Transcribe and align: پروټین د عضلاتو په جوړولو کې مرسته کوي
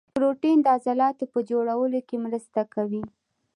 پروټین 0.15 0.57
د 0.63 0.67
عضلاتو 0.75 1.23
په 1.33 1.39
جوړولو 1.49 1.99
کې 2.07 2.15
مرسته 2.25 2.61
کوي 2.73 3.03